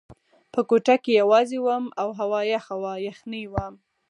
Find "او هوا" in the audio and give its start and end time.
2.01-2.41